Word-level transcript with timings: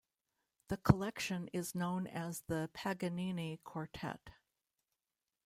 The 0.69 0.77
collection 0.77 1.47
is 1.53 1.75
known 1.75 2.07
as 2.07 2.41
the 2.47 2.71
Paganini 2.73 3.57
Quartet. 3.63 4.31